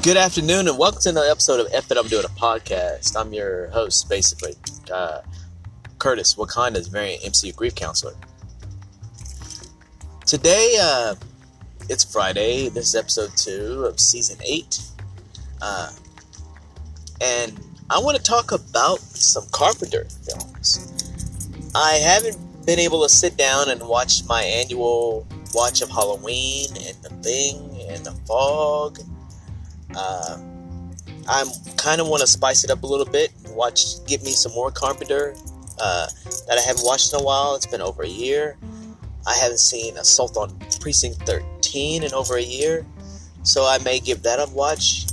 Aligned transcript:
Good 0.00 0.16
afternoon 0.16 0.68
and 0.68 0.78
welcome 0.78 1.02
to 1.02 1.08
another 1.08 1.28
episode 1.28 1.58
of 1.58 1.66
F 1.72 1.90
It 1.90 1.98
I'm 1.98 2.06
Doing 2.06 2.24
a 2.24 2.28
Podcast. 2.28 3.20
I'm 3.20 3.32
your 3.32 3.66
host, 3.70 4.08
basically, 4.08 4.54
uh, 4.92 5.22
Curtis 5.98 6.36
Wakanda's 6.36 6.86
variant 6.86 7.24
MCU 7.24 7.54
grief 7.54 7.74
counselor. 7.74 8.14
Today, 10.24 10.76
uh, 10.80 11.16
it's 11.88 12.04
Friday. 12.04 12.68
This 12.68 12.86
is 12.86 12.94
episode 12.94 13.36
two 13.36 13.86
of 13.86 13.98
season 13.98 14.38
eight. 14.46 14.80
Uh, 15.60 15.90
and 17.20 17.60
I 17.90 17.98
want 17.98 18.16
to 18.16 18.22
talk 18.22 18.52
about 18.52 19.00
some 19.00 19.46
Carpenter 19.50 20.06
films. 20.22 21.72
I 21.74 21.94
haven't 21.94 22.38
been 22.64 22.78
able 22.78 23.02
to 23.02 23.08
sit 23.08 23.36
down 23.36 23.68
and 23.68 23.82
watch 23.82 24.22
my 24.28 24.44
annual 24.44 25.26
watch 25.54 25.82
of 25.82 25.90
Halloween 25.90 26.68
and 26.86 26.96
The 27.02 27.10
Thing 27.20 27.84
and 27.90 28.06
The 28.06 28.12
Fog 28.28 29.00
uh, 29.98 30.38
I'm 31.28 31.48
kind 31.76 32.00
of 32.00 32.08
want 32.08 32.20
to 32.20 32.26
spice 32.26 32.64
it 32.64 32.70
up 32.70 32.82
a 32.82 32.86
little 32.86 33.06
bit. 33.06 33.32
Watch, 33.50 34.04
give 34.06 34.22
me 34.22 34.30
some 34.30 34.52
more 34.52 34.70
Carpenter 34.70 35.34
uh, 35.80 36.06
that 36.46 36.56
I 36.58 36.60
haven't 36.60 36.84
watched 36.84 37.12
in 37.12 37.20
a 37.20 37.22
while. 37.22 37.54
It's 37.56 37.66
been 37.66 37.82
over 37.82 38.02
a 38.02 38.08
year. 38.08 38.56
I 39.26 39.36
haven't 39.36 39.58
seen 39.58 39.96
Assault 39.96 40.36
on 40.36 40.56
Precinct 40.80 41.20
13 41.22 42.04
in 42.04 42.14
over 42.14 42.36
a 42.36 42.42
year, 42.42 42.86
so 43.42 43.66
I 43.66 43.78
may 43.78 43.98
give 44.00 44.22
that 44.22 44.38
a 44.38 44.50
watch. 44.52 45.06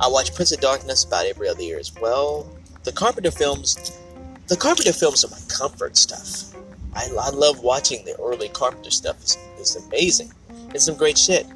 I 0.00 0.08
watch 0.08 0.34
Prince 0.34 0.52
of 0.52 0.60
Darkness 0.60 1.04
about 1.04 1.26
every 1.26 1.48
other 1.48 1.62
year 1.62 1.78
as 1.78 1.92
well. 2.00 2.48
The 2.84 2.92
Carpenter 2.92 3.32
films, 3.32 3.98
the 4.46 4.56
Carpenter 4.56 4.92
films 4.92 5.24
are 5.24 5.28
my 5.28 5.40
comfort 5.48 5.96
stuff. 5.96 6.54
I, 6.94 7.08
I 7.20 7.30
love 7.30 7.62
watching 7.62 8.04
the 8.04 8.16
early 8.20 8.48
Carpenter 8.48 8.90
stuff. 8.90 9.20
It's, 9.20 9.36
it's 9.58 9.76
amazing. 9.76 10.32
It's 10.72 10.84
some 10.84 10.96
great 10.96 11.18
shit. 11.18 11.46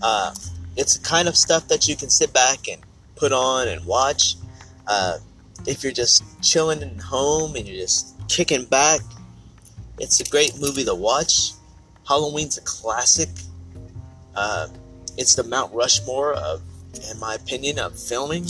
Uh, 0.00 0.34
it's 0.76 0.96
the 0.98 1.04
kind 1.04 1.28
of 1.28 1.36
stuff 1.36 1.68
that 1.68 1.88
you 1.88 1.96
can 1.96 2.10
sit 2.10 2.32
back 2.32 2.68
and 2.68 2.80
put 3.16 3.32
on 3.32 3.68
and 3.68 3.84
watch. 3.84 4.36
Uh, 4.86 5.18
if 5.66 5.82
you're 5.82 5.92
just 5.92 6.24
chilling 6.42 6.82
at 6.82 7.00
home 7.00 7.54
and 7.56 7.66
you're 7.66 7.76
just 7.76 8.16
kicking 8.28 8.64
back, 8.64 9.00
it's 9.98 10.20
a 10.20 10.24
great 10.24 10.52
movie 10.60 10.84
to 10.84 10.94
watch. 10.94 11.52
Halloween's 12.08 12.58
a 12.58 12.62
classic. 12.62 13.28
Uh, 14.34 14.68
it's 15.16 15.34
the 15.34 15.44
Mount 15.44 15.72
Rushmore 15.74 16.32
of, 16.34 16.62
in 17.10 17.18
my 17.20 17.34
opinion, 17.34 17.78
of 17.78 17.98
filming, 17.98 18.46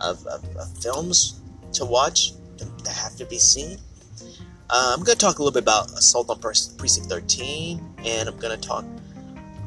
of, 0.00 0.24
of, 0.26 0.44
of 0.56 0.82
films 0.82 1.40
to 1.72 1.84
watch 1.84 2.32
that 2.84 2.94
have 2.94 3.16
to 3.16 3.26
be 3.26 3.38
seen. 3.38 3.78
Uh, 4.70 4.92
I'm 4.96 5.02
going 5.02 5.16
to 5.16 5.26
talk 5.26 5.38
a 5.38 5.42
little 5.42 5.52
bit 5.52 5.62
about 5.62 5.90
Assault 5.92 6.30
on 6.30 6.38
Precinct 6.38 7.08
13, 7.08 7.80
and 8.04 8.28
I'm 8.28 8.36
going 8.38 8.58
to 8.58 8.68
talk 8.68 8.84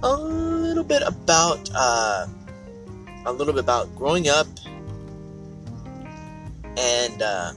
a 0.03 0.15
little 0.15 0.83
bit 0.83 1.01
about 1.05 1.69
uh, 1.73 2.27
a 3.25 3.31
little 3.31 3.53
bit 3.53 3.63
about 3.63 3.93
growing 3.95 4.29
up 4.29 4.47
and 6.77 7.21
uh, 7.21 7.51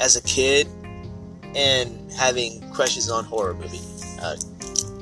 as 0.00 0.16
a 0.16 0.22
kid 0.22 0.68
and 1.54 2.12
having 2.12 2.68
crushes 2.72 3.10
on 3.10 3.24
horror 3.24 3.54
movie 3.54 3.80
uh, 4.22 4.36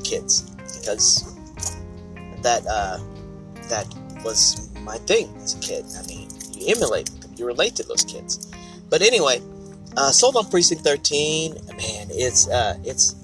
kids 0.03 0.51
because 0.79 1.37
that 2.43 2.65
uh, 2.67 2.99
that 3.69 3.87
was 4.25 4.71
my 4.83 4.97
thing 4.99 5.35
as 5.43 5.55
a 5.55 5.61
kid. 5.61 5.85
I 5.99 6.07
mean, 6.07 6.29
you 6.53 6.75
emulate, 6.75 7.11
you 7.37 7.47
relate 7.47 7.75
to 7.77 7.83
those 7.83 8.05
kids. 8.05 8.51
But 8.89 9.03
anyway, 9.03 9.41
uh, 9.97 10.09
Assault 10.11 10.37
on 10.37 10.49
Precinct 10.51 10.83
13, 10.83 11.55
man, 11.55 12.07
it's 12.11 12.49
uh, 12.49 12.79
it's 12.85 13.15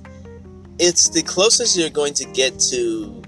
it's 0.78 1.08
the 1.08 1.22
closest 1.22 1.76
you're 1.76 1.90
going 1.90 2.14
to 2.14 2.24
get 2.26 2.58
to 2.58 3.22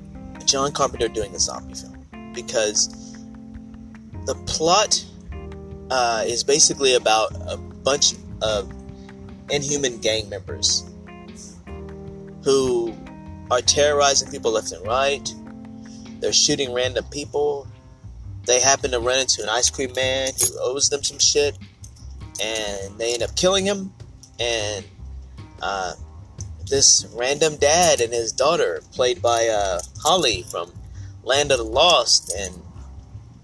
John 0.45 0.73
Carpenter 0.73 1.09
doing 1.09 1.34
a 1.34 1.39
zombie 1.39 1.75
film 1.75 2.06
because 2.34 3.14
the 4.27 4.34
plot 4.47 5.05
uh, 5.91 6.25
is 6.27 6.43
basically 6.43 6.94
about 6.94 7.32
a 7.49 7.56
bunch 7.56 8.15
of 8.43 8.72
inhuman 9.50 9.99
gang 9.99 10.28
members 10.28 10.84
who 12.43 12.94
are 13.50 13.61
terrorizing 13.61 14.31
people 14.31 14.53
left 14.53 14.72
and 14.72 14.87
right. 14.87 15.34
They're 16.21 16.32
shooting 16.32 16.72
random 16.72 17.05
people. 17.11 17.66
They 18.47 18.61
happen 18.61 18.91
to 18.91 19.00
run 19.00 19.19
into 19.19 19.43
an 19.43 19.49
ice 19.49 19.71
cream 19.71 19.93
man 19.94 20.32
who 20.38 20.59
owes 20.61 20.88
them 20.88 21.03
some 21.03 21.19
shit, 21.19 21.59
and 22.43 22.99
they 22.99 23.15
end 23.15 23.22
up 23.22 23.34
killing 23.37 23.65
him. 23.65 23.93
And 24.38 24.84
uh, 25.62 25.94
this 26.69 27.06
random 27.14 27.56
dad 27.56 28.00
and 28.00 28.12
his 28.12 28.32
daughter, 28.32 28.82
played 28.92 29.20
by 29.20 29.48
uh, 29.48 29.80
Holly 30.02 30.44
from 30.50 30.72
Land 31.22 31.52
of 31.52 31.58
the 31.58 31.64
Lost, 31.64 32.32
and 32.38 32.54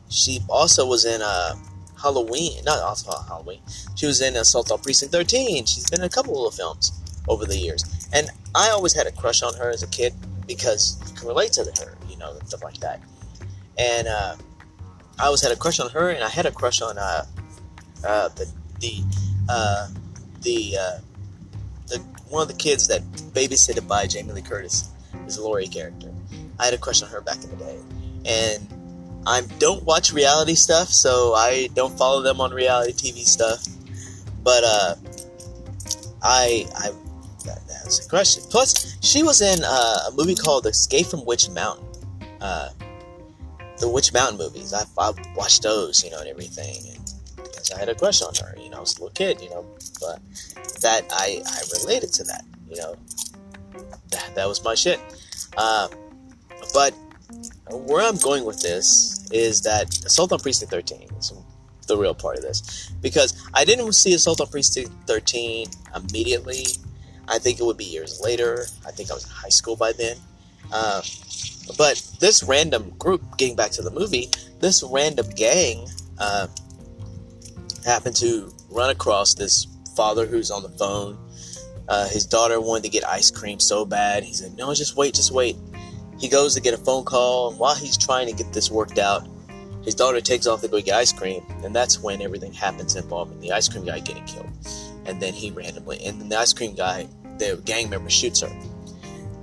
she 0.09 0.41
also 0.49 0.87
was 0.87 1.05
in 1.05 1.21
uh, 1.23 1.55
Halloween, 2.01 2.65
not 2.65 2.81
also 2.81 3.11
Halloween. 3.29 3.61
She 3.95 4.07
was 4.07 4.21
in 4.21 4.37
Assault 4.37 4.71
on 4.71 4.81
Precinct 4.81 5.13
13. 5.13 5.67
She's 5.67 5.89
been 5.89 6.01
in 6.01 6.07
a 6.07 6.11
couple 6.11 6.47
of 6.47 6.55
films 6.55 6.93
over 7.29 7.45
the 7.45 7.57
years, 7.57 7.85
and 8.13 8.29
I 8.55 8.71
always 8.71 8.93
had 8.93 9.07
a 9.07 9.13
crush 9.13 9.43
on 9.43 9.55
her 9.55 9.71
as 9.71 9.83
a 9.83 9.89
kid 9.89 10.15
because 10.47 10.99
you 11.09 11.15
can 11.15 11.29
relate 11.29 11.53
to 11.53 11.65
her, 11.65 11.97
you 12.09 12.17
know, 12.17 12.37
stuff 12.47 12.65
like 12.65 12.79
that. 12.79 13.01
And 13.79 14.09
uh, 14.09 14.37
I 15.19 15.27
always 15.27 15.43
had 15.43 15.53
a 15.53 15.57
crush 15.57 15.79
on 15.79 15.91
her, 15.91 16.11
and 16.11 16.25
I 16.25 16.29
had 16.29 16.47
a 16.47 16.51
crush 16.51 16.81
on 16.81 16.99
uh, 16.99 17.27
uh, 18.05 18.29
the 18.31 18.51
the 18.81 19.03
uh, 19.49 19.89
the 20.43 20.77
uh, 20.79 20.99
one 22.31 22.43
of 22.43 22.49
the 22.49 22.55
kids 22.55 22.89
that 22.89 23.03
babysitted 23.35 23.87
by 23.87 24.07
Jamie 24.07 24.33
Lee 24.33 24.43
Curtis 24.43 24.89
is 25.27 25.37
a 25.37 25.43
Laurie 25.43 25.67
character. 25.67 26.13
I 26.59 26.65
had 26.67 26.75
a 26.75 26.79
crush 26.79 27.03
on 27.03 27.09
her 27.11 27.21
back 27.21 27.43
in 27.43 27.51
the 27.51 27.57
day, 27.57 27.79
and 28.25 29.23
I 29.27 29.43
don't 29.59 29.83
watch 29.85 30.13
reality 30.13 30.55
stuff, 30.55 30.89
so 30.89 31.35
I 31.35 31.69
don't 31.75 31.97
follow 31.99 32.23
them 32.23 32.41
on 32.41 32.53
reality 32.53 32.93
TV 32.93 33.25
stuff. 33.25 33.65
But 34.43 34.65
uh, 34.65 34.95
I 36.23 36.67
I 36.77 36.91
that, 37.45 37.67
that 37.67 37.85
was 37.85 38.05
a 38.05 38.09
crush. 38.09 38.37
Plus, 38.37 38.97
she 39.01 39.23
was 39.23 39.43
in 39.43 39.61
uh, 39.65 39.99
a 40.09 40.13
movie 40.15 40.35
called 40.35 40.67
Escape 40.67 41.07
from 41.07 41.25
Witch 41.25 41.49
Mountain. 41.51 41.87
Uh, 42.41 42.71
the 43.79 43.89
Witch 43.89 44.13
Mountain 44.13 44.39
movies. 44.39 44.73
I, 44.73 44.85
I 44.99 45.13
watched 45.35 45.63
those, 45.63 46.05
you 46.05 46.11
know, 46.11 46.21
and 46.21 46.29
everything. 46.29 46.77
And 46.95 47.10
I 47.75 47.79
had 47.79 47.89
a 47.89 47.95
crush 47.95 48.23
on 48.23 48.35
her, 48.37 48.55
you 48.61 48.71
know, 48.71 48.79
I 48.79 48.81
was 48.81 48.97
a 48.97 49.03
little 49.03 49.15
kid, 49.15 49.41
you 49.41 49.51
know, 49.51 49.65
but 50.01 50.21
that 50.81 51.05
I, 51.11 51.43
I 51.45 51.63
related 51.81 52.13
to 52.15 52.25
that. 52.25 52.45
You 52.69 52.77
know, 52.77 52.97
that, 54.11 54.31
that 54.35 54.49
was 54.49 54.65
my 54.65 54.75
shit. 54.75 55.01
Uh, 55.57 55.89
but 56.73 56.95
where 57.71 58.07
I'm 58.07 58.17
going 58.17 58.45
with 58.45 58.61
this 58.61 59.29
is 59.33 59.63
that 59.63 60.05
Assault 60.05 60.33
on 60.33 60.41
Precinct 60.41 60.71
13 60.71 61.09
is 61.19 61.33
the 61.87 61.97
real 61.97 62.15
part 62.15 62.37
of 62.37 62.43
this. 62.43 62.91
Because 63.01 63.49
I 63.55 63.65
didn't 63.65 63.93
see 63.93 64.15
Assault 64.15 64.41
on 64.41 64.49
Precinct 64.49 64.93
13 65.07 65.67
immediately. 65.95 66.67
I 67.29 67.39
think 67.39 67.61
it 67.61 67.65
would 67.65 67.77
be 67.77 67.85
years 67.85 68.21
later. 68.21 68.67
I 68.87 68.91
think 68.91 69.11
I 69.11 69.15
was 69.15 69.25
in 69.25 69.31
high 69.31 69.49
school 69.51 69.77
by 69.77 69.93
then. 69.93 70.17
Uh, 70.73 71.03
but 71.77 72.03
this 72.21 72.43
random 72.43 72.91
group, 72.99 73.37
getting 73.37 73.57
back 73.57 73.73
to 73.73 73.83
the 73.83 73.91
movie, 73.91 74.31
this 74.61 74.83
random 74.83 75.29
gang 75.31 75.87
uh, 76.19 76.47
happened 77.85 78.17
to 78.17 78.53
run 78.69 78.91
across 78.91 79.35
this 79.35 79.67
father 79.97 80.27
who's 80.27 80.51
on 80.51 80.63
the 80.63 80.69
phone. 80.71 81.19
Uh, 81.89 82.09
his 82.09 82.25
daughter 82.25 82.61
wanted 82.61 82.85
to 82.85 82.89
get 82.89 83.07
ice 83.07 83.31
cream 83.31 83.59
so 83.59 83.85
bad. 83.85 84.23
He 84.23 84.33
said, 84.33 84.57
No, 84.57 84.73
just 84.75 84.97
wait, 84.97 85.15
just 85.15 85.33
wait. 85.33 85.57
He 86.19 86.29
goes 86.29 86.55
to 86.55 86.61
get 86.61 86.75
a 86.75 86.77
phone 86.77 87.05
call, 87.05 87.51
and 87.51 87.59
while 87.59 87.75
he's 87.75 87.97
trying 87.97 88.27
to 88.29 88.33
get 88.33 88.53
this 88.53 88.71
worked 88.71 88.99
out, 88.99 89.27
his 89.85 89.95
daughter 89.95 90.21
takes 90.21 90.47
off 90.47 90.61
to 90.61 90.69
go 90.69 90.81
get 90.81 90.95
ice 90.95 91.13
cream, 91.13 91.43
and 91.65 91.75
that's 91.75 92.01
when 92.01 92.21
everything 92.21 92.53
happens 92.53 92.95
involving 92.95 93.41
the 93.41 93.53
ice 93.53 93.69
cream 93.69 93.87
guy 93.87 93.99
getting 94.01 94.25
killed. 94.25 94.51
And 95.07 95.21
then 95.21 95.33
he 95.33 95.51
randomly, 95.51 96.05
and 96.05 96.21
then 96.21 96.29
the 96.29 96.39
ice 96.39 96.53
cream 96.53 96.75
guy, 96.75 97.09
the 97.39 97.61
gang 97.65 97.89
member, 97.89 98.11
shoots 98.11 98.41
her. 98.41 98.51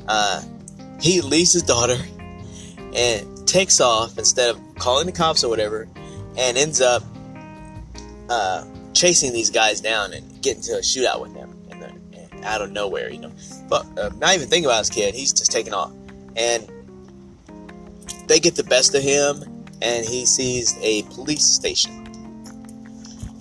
Uh, 0.08 0.44
he 1.02 1.22
leaves 1.22 1.54
his 1.54 1.64
daughter 1.64 1.98
and 2.94 3.48
takes 3.48 3.82
off 3.82 4.18
instead 4.18 4.52
of 4.52 4.76
calling 4.76 5.08
the 5.08 5.12
cops 5.12 5.44
or 5.44 5.50
whatever, 5.50 5.90
and 6.38 6.58
ends 6.58 6.80
up 6.80 7.02
uh, 8.30 8.66
chasing 8.94 9.34
these 9.34 9.50
guys 9.50 9.82
down 9.82 10.14
and 10.14 10.42
getting 10.42 10.62
to 10.64 10.74
a 10.74 10.82
shootout 10.82 11.22
with 11.22 11.34
them 11.34 11.56
and, 11.72 11.82
the, 11.82 12.18
and 12.18 12.46
out 12.46 12.62
of 12.62 12.72
nowhere, 12.72 13.10
you 13.10 13.20
know. 13.20 13.32
But 13.70 13.86
uh, 13.98 14.10
not 14.18 14.36
even 14.36 14.48
thinking 14.48 14.66
about 14.66 14.80
his 14.80 14.90
kid, 14.90 15.16
he's 15.16 15.34
just 15.34 15.52
taking 15.52 15.74
off, 15.74 15.92
and 16.36 16.70
they 18.28 18.40
get 18.40 18.56
the 18.56 18.64
best 18.64 18.96
of 18.96 19.04
him, 19.04 19.44
and 19.82 20.06
he 20.06 20.26
sees 20.26 20.78
a 20.82 21.04
police 21.04 21.46
station, 21.46 21.94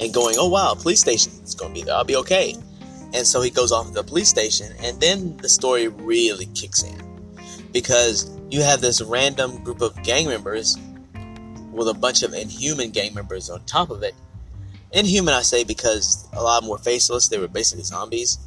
and 0.00 0.12
going, 0.12 0.36
"Oh 0.38 0.48
wow, 0.48 0.74
police 0.74 1.00
station 1.00 1.32
going 1.56 1.74
to 1.74 1.80
be 1.80 1.84
there. 1.84 1.94
I'll 1.94 2.04
be 2.04 2.16
okay." 2.16 2.54
And 3.14 3.26
so 3.26 3.40
he 3.40 3.50
goes 3.50 3.72
off 3.72 3.86
to 3.86 3.92
the 3.92 4.04
police 4.04 4.28
station, 4.28 4.72
and 4.82 5.00
then 5.00 5.36
the 5.38 5.48
story 5.48 5.88
really 5.88 6.46
kicks 6.46 6.82
in 6.82 7.00
because 7.72 8.30
you 8.50 8.62
have 8.62 8.80
this 8.80 9.00
random 9.00 9.62
group 9.62 9.80
of 9.80 10.00
gang 10.02 10.26
members 10.26 10.76
with 11.72 11.88
a 11.88 11.94
bunch 11.94 12.22
of 12.22 12.32
inhuman 12.32 12.90
gang 12.90 13.14
members 13.14 13.50
on 13.50 13.62
top 13.64 13.90
of 13.90 14.02
it 14.02 14.14
Inhuman, 14.92 15.34
I 15.34 15.42
say, 15.42 15.64
because 15.64 16.26
a 16.32 16.42
lot 16.42 16.64
were 16.64 16.78
faceless. 16.78 17.28
They 17.28 17.38
were 17.38 17.48
basically 17.48 17.84
zombies. 17.84 18.38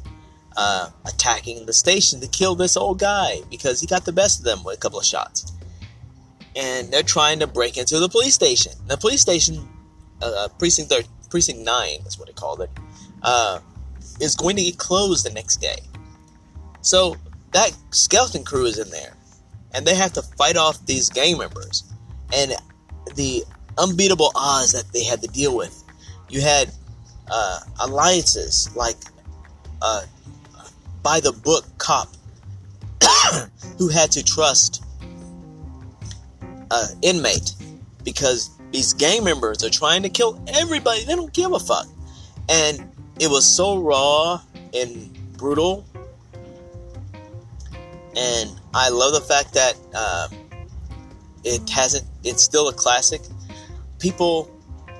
Uh, 0.56 0.90
attacking 1.06 1.64
the 1.66 1.72
station 1.72 2.20
to 2.20 2.26
kill 2.26 2.56
this 2.56 2.76
old 2.76 2.98
guy 2.98 3.36
because 3.50 3.80
he 3.80 3.86
got 3.86 4.04
the 4.04 4.12
best 4.12 4.40
of 4.40 4.44
them 4.44 4.64
with 4.64 4.76
a 4.76 4.80
couple 4.80 4.98
of 4.98 5.04
shots. 5.04 5.52
and 6.56 6.90
they're 6.92 7.02
trying 7.02 7.38
to 7.38 7.46
break 7.46 7.76
into 7.76 7.98
the 7.98 8.08
police 8.08 8.34
station. 8.34 8.72
The 8.86 8.96
police 8.96 9.20
station, 9.20 9.68
uh, 10.22 10.48
precinct 10.58 10.90
thir- 10.90 11.04
precinct 11.30 11.60
nine 11.60 12.00
is 12.06 12.18
what 12.18 12.26
they 12.26 12.32
called 12.34 12.60
it, 12.60 12.70
uh, 13.22 13.60
is 14.20 14.34
going 14.34 14.56
to 14.56 14.62
get 14.64 14.78
closed 14.78 15.24
the 15.24 15.30
next 15.30 15.60
day. 15.60 15.78
So 16.82 17.16
that 17.52 17.72
skeleton 17.90 18.44
crew 18.44 18.66
is 18.66 18.78
in 18.78 18.90
there, 18.90 19.14
and 19.72 19.86
they 19.86 19.94
have 19.94 20.12
to 20.14 20.22
fight 20.22 20.56
off 20.56 20.84
these 20.86 21.08
gang 21.08 21.38
members, 21.38 21.84
and 22.34 22.52
the 23.14 23.44
unbeatable 23.78 24.32
odds 24.34 24.72
that 24.72 24.92
they 24.92 25.04
had 25.04 25.22
to 25.22 25.28
deal 25.28 25.56
with. 25.56 25.79
You 26.30 26.40
had 26.40 26.70
uh, 27.30 27.60
alliances 27.80 28.74
like 28.74 28.96
uh, 29.82 30.02
by 31.02 31.20
the 31.20 31.32
book 31.32 31.64
cop 31.78 32.08
who 33.78 33.88
had 33.88 34.12
to 34.12 34.22
trust 34.22 34.84
uh, 36.70 36.86
inmate 37.02 37.52
because 38.04 38.50
these 38.70 38.94
gang 38.94 39.24
members 39.24 39.64
are 39.64 39.70
trying 39.70 40.02
to 40.04 40.08
kill 40.08 40.40
everybody. 40.46 41.04
They 41.04 41.16
don't 41.16 41.32
give 41.32 41.52
a 41.52 41.58
fuck. 41.58 41.86
And 42.48 42.90
it 43.18 43.28
was 43.28 43.44
so 43.44 43.78
raw 43.78 44.40
and 44.72 45.36
brutal. 45.36 45.84
And 48.16 48.50
I 48.72 48.88
love 48.90 49.14
the 49.14 49.20
fact 49.20 49.54
that 49.54 49.74
uh, 49.94 50.28
it 51.44 51.68
hasn't, 51.68 52.06
it's 52.24 52.42
still 52.42 52.68
a 52.68 52.72
classic. 52.72 53.22
People, 53.98 54.50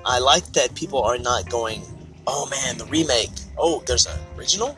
I 0.05 0.19
like 0.19 0.45
that 0.53 0.75
people 0.75 1.01
are 1.03 1.17
not 1.17 1.49
going, 1.49 1.83
oh 2.27 2.47
man, 2.49 2.77
the 2.77 2.85
remake. 2.85 3.29
Oh, 3.57 3.83
there's 3.85 4.05
an 4.05 4.17
original? 4.37 4.77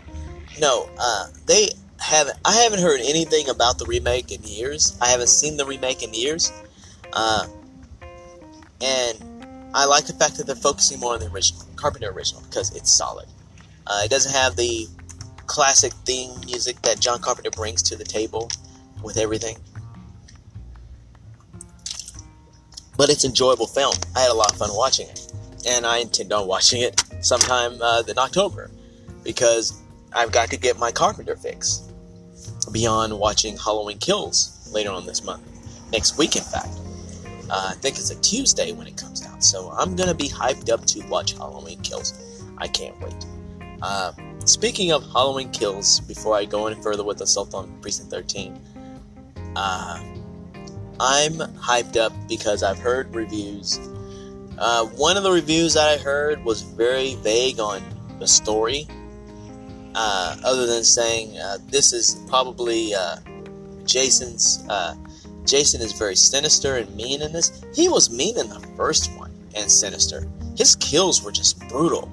No, 0.59 0.89
uh, 0.99 1.27
they 1.45 1.69
haven't, 1.99 2.37
I 2.45 2.53
haven't 2.53 2.81
heard 2.81 2.99
anything 3.01 3.49
about 3.49 3.79
the 3.79 3.85
remake 3.85 4.31
in 4.31 4.43
years. 4.43 4.97
I 5.01 5.07
haven't 5.07 5.27
seen 5.27 5.57
the 5.57 5.65
remake 5.65 6.03
in 6.03 6.13
years. 6.13 6.51
Uh, 7.13 7.47
and 8.81 9.71
I 9.73 9.85
like 9.85 10.05
the 10.05 10.13
fact 10.13 10.37
that 10.37 10.45
they're 10.45 10.55
focusing 10.55 10.99
more 10.99 11.13
on 11.13 11.19
the 11.19 11.27
original, 11.27 11.65
Carpenter 11.75 12.11
original, 12.11 12.43
because 12.43 12.75
it's 12.75 12.91
solid. 12.91 13.27
Uh, 13.87 14.01
it 14.03 14.11
doesn't 14.11 14.33
have 14.33 14.55
the 14.55 14.87
classic 15.47 15.93
theme 16.05 16.31
music 16.45 16.81
that 16.81 16.99
John 16.99 17.19
Carpenter 17.19 17.51
brings 17.51 17.81
to 17.83 17.95
the 17.95 18.03
table 18.03 18.49
with 19.03 19.17
everything. 19.17 19.57
But 22.97 23.09
it's 23.09 23.25
enjoyable 23.25 23.67
film. 23.67 23.95
I 24.15 24.21
had 24.21 24.31
a 24.31 24.35
lot 24.35 24.51
of 24.51 24.57
fun 24.57 24.69
watching 24.73 25.07
it. 25.07 25.31
And 25.67 25.85
I 25.85 25.99
intend 25.99 26.33
on 26.33 26.47
watching 26.47 26.81
it 26.81 27.03
sometime 27.21 27.81
uh, 27.81 28.03
in 28.07 28.17
October 28.17 28.69
because 29.23 29.81
I've 30.13 30.31
got 30.31 30.49
to 30.51 30.57
get 30.57 30.77
my 30.77 30.91
Carpenter 30.91 31.35
fix 31.35 31.89
beyond 32.71 33.17
watching 33.17 33.57
Halloween 33.57 33.97
Kills 33.97 34.69
later 34.71 34.91
on 34.91 35.05
this 35.05 35.23
month. 35.23 35.41
Next 35.91 36.17
week, 36.17 36.35
in 36.35 36.43
fact. 36.43 36.75
Uh, 37.49 37.69
I 37.71 37.73
think 37.75 37.97
it's 37.97 38.09
a 38.09 38.19
Tuesday 38.21 38.71
when 38.71 38.87
it 38.87 38.97
comes 38.97 39.25
out, 39.25 39.43
so 39.43 39.69
I'm 39.71 39.95
gonna 39.95 40.13
be 40.13 40.29
hyped 40.29 40.71
up 40.71 40.85
to 40.85 41.05
watch 41.07 41.33
Halloween 41.33 41.79
Kills. 41.81 42.13
I 42.57 42.67
can't 42.67 42.99
wait. 43.01 43.25
Uh, 43.81 44.13
speaking 44.45 44.91
of 44.91 45.03
Halloween 45.11 45.51
Kills, 45.51 45.99
before 45.99 46.35
I 46.35 46.45
go 46.45 46.67
any 46.67 46.81
further 46.81 47.03
with 47.03 47.21
Assault 47.21 47.53
on 47.53 47.79
Precinct 47.81 48.09
13, 48.09 48.59
uh, 49.55 50.03
I'm 50.99 51.33
hyped 51.33 51.97
up 51.97 52.13
because 52.27 52.63
I've 52.63 52.79
heard 52.79 53.13
reviews. 53.15 53.79
Uh, 54.57 54.85
one 54.85 55.17
of 55.17 55.23
the 55.23 55.31
reviews 55.31 55.73
that 55.73 55.87
I 55.87 55.97
heard 55.97 56.43
was 56.43 56.61
very 56.61 57.15
vague 57.15 57.59
on 57.59 57.81
the 58.19 58.27
story, 58.27 58.87
uh, 59.95 60.37
other 60.43 60.65
than 60.65 60.83
saying 60.83 61.37
uh, 61.37 61.57
this 61.67 61.93
is 61.93 62.21
probably 62.27 62.93
uh, 62.93 63.17
Jason's 63.85 64.63
Jason 65.45 65.81
is 65.81 65.91
very 65.91 66.15
sinister 66.15 66.77
and 66.77 66.95
mean 66.95 67.21
in 67.21 67.33
this. 67.33 67.63
He 67.73 67.89
was 67.89 68.09
mean 68.09 68.37
in 68.37 68.49
the 68.49 68.59
first 68.77 69.11
one 69.17 69.31
and 69.55 69.69
sinister. 69.69 70.27
His 70.57 70.75
kills 70.75 71.23
were 71.23 71.31
just 71.31 71.59
brutal. 71.67 72.11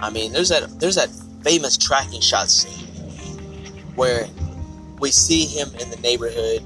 I 0.00 0.10
mean, 0.10 0.32
there's 0.32 0.48
that 0.48 0.80
there's 0.80 0.94
that 0.94 1.10
famous 1.42 1.76
tracking 1.76 2.20
shot 2.20 2.48
scene 2.48 2.86
where 3.94 4.28
we 4.98 5.10
see 5.10 5.44
him 5.44 5.68
in 5.80 5.90
the 5.90 5.96
neighborhood. 5.98 6.62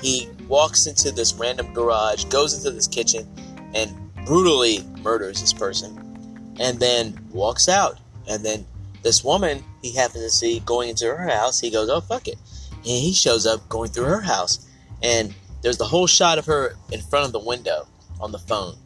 He 0.00 0.28
walks 0.46 0.86
into 0.86 1.10
this 1.10 1.34
random 1.34 1.72
garage, 1.74 2.24
goes 2.24 2.54
into 2.54 2.70
this 2.70 2.86
kitchen, 2.86 3.28
and 3.74 3.94
brutally 4.24 4.84
murders 5.02 5.40
this 5.40 5.52
person, 5.52 6.56
and 6.60 6.78
then 6.78 7.18
walks 7.30 7.68
out. 7.68 7.98
And 8.28 8.44
then 8.44 8.66
this 9.02 9.24
woman 9.24 9.64
he 9.82 9.92
happens 9.92 10.24
to 10.24 10.30
see 10.30 10.60
going 10.60 10.90
into 10.90 11.06
her 11.06 11.28
house, 11.28 11.60
he 11.60 11.70
goes, 11.70 11.88
"Oh 11.88 12.00
fuck 12.00 12.28
it," 12.28 12.38
and 12.72 12.84
he 12.84 13.12
shows 13.12 13.46
up 13.46 13.68
going 13.68 13.90
through 13.90 14.04
her 14.04 14.20
house. 14.20 14.66
And 15.02 15.34
there's 15.62 15.78
the 15.78 15.86
whole 15.86 16.06
shot 16.06 16.38
of 16.38 16.46
her 16.46 16.76
in 16.92 17.00
front 17.00 17.26
of 17.26 17.32
the 17.32 17.38
window 17.38 17.86
on 18.20 18.32
the 18.32 18.38
phone. 18.38 18.76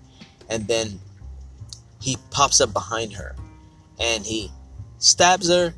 And 0.48 0.66
then 0.66 1.00
he 2.00 2.16
pops 2.30 2.60
up 2.60 2.72
behind 2.72 3.14
her. 3.14 3.36
And 3.98 4.24
he 4.24 4.50
stabs 4.98 5.48
her 5.48 5.74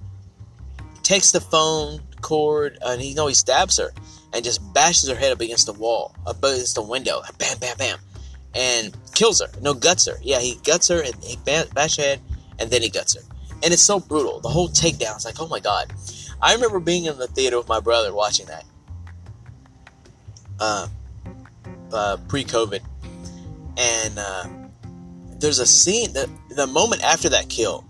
takes 1.02 1.32
the 1.32 1.40
phone 1.40 2.00
cord 2.22 2.78
and 2.80 3.00
he 3.00 3.12
know 3.12 3.26
he 3.26 3.34
stabs 3.34 3.78
her 3.78 3.92
and 4.34 4.44
just 4.44 4.60
bashes 4.75 5.08
her 5.08 5.14
head 5.14 5.32
up 5.32 5.40
against 5.40 5.66
the 5.66 5.72
wall 5.72 6.14
up 6.26 6.38
against 6.38 6.75
the 6.75 6.82
window. 6.82 7.22
Bam 7.38 7.58
bam 7.58 7.76
bam. 7.76 7.98
And 8.54 8.96
kills 9.14 9.40
her. 9.40 9.48
No 9.62 9.75
guts 9.75 10.06
her. 10.06 10.16
Yeah 10.22 10.40
he 10.40 10.56
guts 10.64 10.88
her 10.88 11.00
and 11.00 11.14
he 11.22 11.36
bashes 11.44 11.96
her 11.96 12.02
head 12.02 12.20
and 12.58 12.70
then 12.70 12.82
he 12.82 12.90
guts 12.90 13.14
her. 13.14 13.22
And 13.62 13.72
it's 13.72 13.82
so 13.82 14.00
brutal. 14.00 14.40
The 14.40 14.48
whole 14.48 14.69
takedown 14.69 15.16
is 15.16 15.25
like 15.25 15.40
oh 15.40 15.48
my 15.48 15.60
god. 15.60 15.92
I 16.42 16.52
remember 16.52 16.81
being 16.81 17.06
in 17.06 17.16
the 17.16 17.26
theater 17.26 17.56
with 17.56 17.69
my 17.69 17.81
brother 17.81 18.12
watching 18.12 18.46
that. 18.46 18.64
Uh, 20.60 20.88
uh, 21.92 22.16
pre-COVID, 22.28 22.80
and 23.76 24.19
uh, 24.19 24.44
there's 25.38 25.58
a 25.58 25.66
scene 25.66 26.12
that 26.12 26.28
the 26.50 26.66
moment 26.66 27.02
after 27.02 27.28
that 27.28 27.48
kill, 27.48 27.84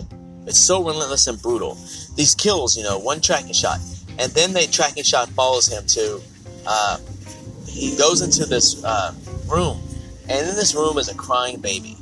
it's 0.46 0.58
so 0.58 0.84
relentless 0.84 1.26
and 1.26 1.40
brutal. 1.40 1.74
These 2.16 2.34
kills, 2.34 2.76
you 2.76 2.84
know, 2.84 2.98
one 2.98 3.20
tracking 3.20 3.52
shot, 3.52 3.78
and 4.18 4.30
then 4.32 4.52
the 4.52 4.66
tracking 4.70 5.02
shot 5.02 5.28
follows 5.30 5.66
him 5.66 5.86
to. 5.88 6.20
Uh, 6.66 6.98
he 7.66 7.96
goes 7.96 8.20
into 8.20 8.46
this 8.46 8.82
uh, 8.84 9.12
room, 9.48 9.80
and 10.28 10.48
in 10.48 10.54
this 10.54 10.74
room 10.74 10.98
is 10.98 11.08
a 11.08 11.14
crying 11.14 11.60
baby, 11.60 11.96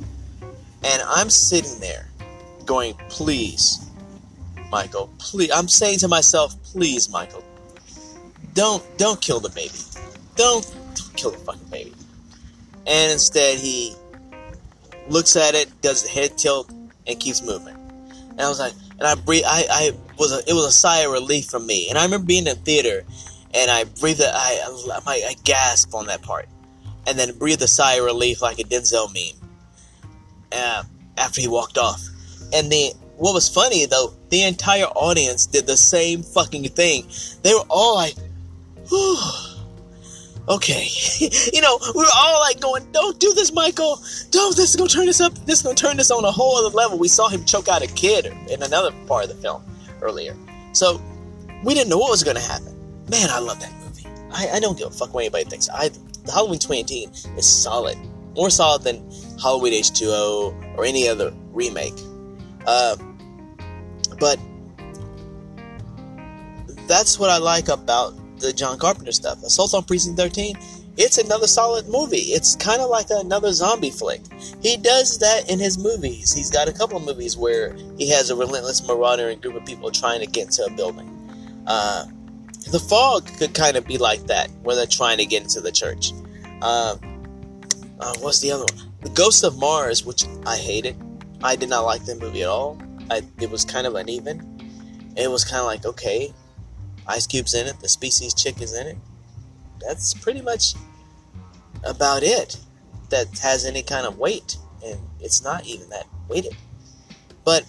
and 0.83 1.01
I'm 1.07 1.29
sitting 1.29 1.79
there, 1.79 2.07
going, 2.65 2.93
"Please, 3.09 3.85
Michael, 4.69 5.09
please." 5.17 5.51
I'm 5.51 5.67
saying 5.67 5.99
to 5.99 6.07
myself, 6.07 6.55
"Please, 6.63 7.09
Michael, 7.09 7.43
don't 8.53 8.83
don't 8.97 9.19
kill 9.21 9.39
the 9.39 9.49
baby." 9.49 9.79
don't, 10.35 10.63
don't 10.95 11.13
kill 11.15 11.31
the 11.31 11.37
fucking 11.39 11.67
baby. 11.69 11.93
And 12.85 13.11
instead, 13.11 13.57
he 13.57 13.95
looks 15.07 15.35
at 15.35 15.55
it, 15.55 15.69
does 15.81 16.03
the 16.03 16.09
head 16.09 16.37
tilt, 16.37 16.71
and 17.07 17.19
keeps 17.19 17.41
moving. 17.41 17.75
And 18.31 18.41
I 18.41 18.49
was 18.49 18.59
like, 18.59 18.73
and 18.99 19.07
I 19.07 19.15
breathe. 19.15 19.43
I, 19.45 19.65
I 19.69 19.91
was 20.17 20.31
a, 20.31 20.39
it 20.49 20.53
was 20.53 20.65
a 20.65 20.71
sigh 20.71 20.99
of 20.99 21.11
relief 21.11 21.45
from 21.45 21.65
me. 21.67 21.89
And 21.89 21.97
I 21.97 22.03
remember 22.03 22.25
being 22.25 22.47
in 22.47 22.55
theater, 22.57 23.03
and 23.53 23.69
I 23.69 23.85
breathe 23.85 24.21
I, 24.21 25.01
I, 25.05 25.23
I 25.29 25.35
gasped 25.43 25.93
on 25.93 26.07
that 26.07 26.21
part, 26.21 26.47
and 27.07 27.17
then 27.17 27.37
breathe 27.37 27.61
a 27.61 27.67
sigh 27.67 27.95
of 27.95 28.05
relief 28.05 28.41
like 28.41 28.59
a 28.59 28.63
Denzel 28.63 29.13
meme. 29.13 29.49
Uh, 30.51 30.83
after 31.17 31.41
he 31.41 31.47
walked 31.47 31.77
off, 31.77 32.01
and 32.53 32.71
then 32.71 32.91
what 33.17 33.33
was 33.33 33.49
funny 33.49 33.85
though, 33.85 34.13
the 34.29 34.43
entire 34.43 34.85
audience 34.85 35.45
did 35.45 35.67
the 35.67 35.77
same 35.77 36.23
fucking 36.23 36.63
thing. 36.69 37.07
They 37.43 37.53
were 37.53 37.65
all 37.69 37.95
like, 37.95 38.15
Whew 38.89 39.17
okay. 40.47 40.87
you 41.53 41.61
know, 41.61 41.79
we 41.95 42.01
were 42.01 42.07
all 42.15 42.39
like 42.39 42.59
going, 42.59 42.89
don't 42.91 43.19
do 43.19 43.33
this, 43.33 43.53
Michael. 43.53 43.99
Don't, 44.31 44.55
this 44.55 44.71
is 44.71 44.75
gonna 44.75 44.89
turn 44.89 45.05
this 45.05 45.21
up, 45.21 45.33
this 45.45 45.59
is 45.59 45.63
gonna 45.63 45.75
turn 45.75 45.97
this 45.97 46.11
on 46.11 46.23
a 46.25 46.31
whole 46.31 46.57
other 46.57 46.75
level. 46.75 46.97
We 46.97 47.07
saw 47.07 47.29
him 47.29 47.45
choke 47.45 47.67
out 47.67 47.81
a 47.81 47.87
kid 47.87 48.25
in 48.49 48.61
another 48.63 48.91
part 49.07 49.23
of 49.23 49.29
the 49.29 49.35
film 49.35 49.63
earlier. 50.01 50.35
So, 50.73 51.01
we 51.63 51.73
didn't 51.73 51.89
know 51.89 51.97
what 51.97 52.11
was 52.11 52.23
gonna 52.23 52.39
happen. 52.39 52.72
Man, 53.09 53.29
I 53.29 53.39
love 53.39 53.59
that 53.59 53.73
movie. 53.79 54.07
I, 54.31 54.57
I 54.57 54.59
don't 54.59 54.77
give 54.77 54.87
a 54.87 54.91
fuck 54.91 55.13
what 55.13 55.21
anybody 55.21 55.45
thinks. 55.45 55.69
I, 55.69 55.89
Halloween 56.31 56.59
2018 56.59 57.37
is 57.37 57.45
solid. 57.45 57.97
More 58.35 58.49
solid 58.49 58.83
than 58.83 59.09
Halloween 59.41 59.73
H2O 59.73 60.77
or 60.77 60.85
any 60.85 61.07
other 61.07 61.33
remake. 61.51 61.93
Uh, 62.65 62.95
but 64.19 64.39
that's 66.87 67.19
what 67.19 67.29
I 67.29 67.37
like 67.37 67.67
about 67.67 68.13
the 68.39 68.53
John 68.53 68.77
Carpenter 68.77 69.11
stuff. 69.11 69.41
Assault 69.43 69.73
on 69.73 69.83
Precinct 69.83 70.17
13, 70.17 70.57
it's 70.97 71.17
another 71.17 71.47
solid 71.47 71.87
movie. 71.87 72.17
It's 72.17 72.55
kind 72.55 72.81
of 72.81 72.89
like 72.89 73.07
another 73.09 73.51
zombie 73.51 73.89
flick. 73.89 74.21
He 74.61 74.77
does 74.77 75.17
that 75.19 75.49
in 75.49 75.59
his 75.59 75.77
movies. 75.77 76.31
He's 76.31 76.51
got 76.51 76.67
a 76.67 76.73
couple 76.73 76.97
of 76.97 77.03
movies 77.03 77.35
where 77.35 77.75
he 77.97 78.09
has 78.09 78.29
a 78.29 78.35
relentless 78.35 78.87
marauding 78.87 79.39
group 79.39 79.55
of 79.55 79.65
people 79.65 79.91
trying 79.91 80.19
to 80.19 80.27
get 80.27 80.45
into 80.45 80.63
a 80.65 80.71
building. 80.71 81.09
Uh, 81.65 82.05
the 82.71 82.79
Fog 82.79 83.27
could 83.37 83.53
kind 83.53 83.77
of 83.77 83.85
be 83.85 83.97
like 83.97 84.25
that, 84.27 84.49
where 84.61 84.75
they're 84.75 84.85
trying 84.85 85.17
to 85.17 85.25
get 85.25 85.43
into 85.43 85.61
the 85.61 85.71
church. 85.71 86.11
Uh, 86.61 86.97
uh, 87.99 88.13
what's 88.19 88.39
the 88.39 88.51
other 88.51 88.65
one? 88.73 88.91
The 89.01 89.09
Ghost 89.09 89.43
of 89.43 89.57
Mars, 89.57 90.05
which 90.05 90.25
I 90.45 90.57
hated. 90.57 90.95
I 91.43 91.55
did 91.55 91.69
not 91.69 91.81
like 91.81 92.05
that 92.05 92.19
movie 92.19 92.41
at 92.41 92.49
all. 92.49 92.81
I, 93.11 93.21
it 93.39 93.49
was 93.51 93.65
kind 93.65 93.85
of 93.85 93.95
uneven. 93.95 95.13
It 95.17 95.29
was 95.29 95.43
kind 95.43 95.59
of 95.59 95.65
like, 95.65 95.85
okay, 95.85 96.33
Ice 97.07 97.27
Cube's 97.27 97.53
in 97.53 97.67
it. 97.67 97.79
The 97.79 97.89
species 97.89 98.33
chick 98.33 98.61
is 98.61 98.73
in 98.73 98.87
it. 98.87 98.97
That's 99.79 100.13
pretty 100.13 100.41
much 100.41 100.73
about 101.83 102.23
it 102.23 102.57
that 103.09 103.37
has 103.39 103.65
any 103.65 103.83
kind 103.83 104.07
of 104.07 104.17
weight, 104.17 104.57
and 104.83 104.99
it's 105.19 105.43
not 105.43 105.65
even 105.65 105.89
that 105.89 106.07
weighted. 106.29 106.55
But 107.43 107.65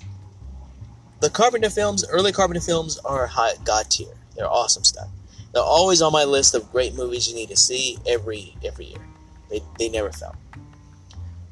the 1.21 1.31
Carpenter 1.31 1.71
films, 1.71 2.05
early 2.09 2.33
Carpenter 2.33 2.61
films, 2.61 2.99
are 2.99 3.27
high 3.27 3.55
god 3.65 3.91
tier. 3.91 4.14
They're 4.37 4.51
awesome 4.51 4.85
stuff. 4.85 5.09
They're 5.53 5.63
always 5.63 6.03
on 6.03 6.13
my 6.13 6.25
list 6.25 6.55
of 6.55 6.71
great 6.73 6.95
movies 6.95 7.29
you 7.29 7.35
need 7.35 7.49
to 7.51 7.57
see 7.57 7.99
every 8.07 8.57
every 8.65 8.87
year. 8.87 9.07
They, 9.51 9.61
they 9.79 9.89
never 9.89 10.11
fail. 10.11 10.35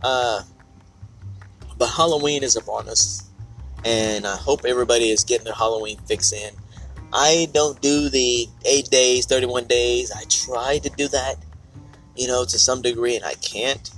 Uh, 0.02 0.42
but 1.78 1.86
Halloween 1.86 2.42
is 2.42 2.56
upon 2.56 2.88
us, 2.88 3.28
and 3.84 4.26
I 4.26 4.36
hope 4.36 4.64
everybody 4.64 5.10
is 5.10 5.22
getting 5.24 5.44
their 5.44 5.54
Halloween 5.54 5.98
fix 6.06 6.32
in. 6.32 6.52
I 7.12 7.48
don't 7.52 7.80
do 7.80 8.08
the 8.08 8.48
eight 8.64 8.88
days, 8.90 9.26
31 9.26 9.66
days. 9.66 10.10
I 10.10 10.24
try 10.28 10.78
to 10.78 10.88
do 10.90 11.08
that, 11.08 11.36
you 12.16 12.26
know, 12.26 12.44
to 12.44 12.58
some 12.58 12.82
degree, 12.82 13.16
and 13.16 13.24
I 13.24 13.34
can't. 13.34 13.90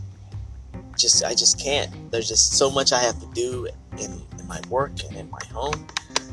Just 0.99 1.25
I 1.25 1.35
just 1.35 1.59
can't. 1.59 2.11
There's 2.11 2.29
just 2.29 2.53
so 2.53 2.71
much 2.71 2.93
I 2.93 3.01
have 3.01 3.19
to 3.21 3.27
do 3.35 3.69
in, 3.99 4.21
in 4.39 4.47
my 4.47 4.61
work 4.69 4.93
and 5.09 5.17
in 5.17 5.31
my 5.31 5.41
home, 5.53 5.87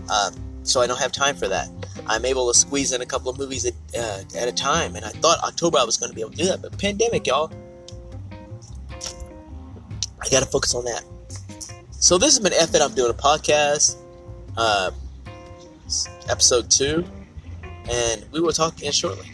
uh, 0.09 0.31
so 0.63 0.81
I 0.81 0.87
don't 0.87 0.99
have 0.99 1.11
time 1.11 1.35
for 1.35 1.47
that. 1.47 1.69
I'm 2.07 2.25
able 2.25 2.51
to 2.51 2.57
squeeze 2.57 2.91
in 2.91 3.01
a 3.01 3.05
couple 3.05 3.29
of 3.29 3.37
movies 3.37 3.65
at, 3.65 3.73
uh, 3.97 4.23
at 4.35 4.47
a 4.47 4.51
time, 4.51 4.95
and 4.95 5.05
I 5.05 5.09
thought 5.09 5.39
October 5.43 5.77
I 5.77 5.83
was 5.83 5.97
going 5.97 6.09
to 6.09 6.15
be 6.15 6.21
able 6.21 6.31
to 6.31 6.37
do 6.37 6.45
that, 6.45 6.61
but 6.61 6.77
pandemic, 6.77 7.27
y'all. 7.27 7.51
I 10.23 10.29
got 10.29 10.41
to 10.41 10.45
focus 10.45 10.75
on 10.75 10.85
that. 10.85 11.03
So 11.91 12.17
this 12.17 12.37
has 12.37 12.39
been 12.39 12.53
F. 12.53 12.73
I'm 12.79 12.93
doing 12.93 13.11
a 13.11 13.13
podcast, 13.13 13.97
uh, 14.57 14.91
episode 16.29 16.69
two, 16.69 17.05
and 17.89 18.25
we 18.31 18.39
will 18.39 18.53
talk 18.53 18.77
again 18.77 18.91
shortly. 18.91 19.30